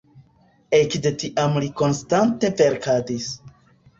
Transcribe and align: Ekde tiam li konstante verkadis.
Ekde 0.77 1.09
tiam 1.23 1.59
li 1.65 1.69
konstante 1.83 2.51
verkadis. 2.63 3.29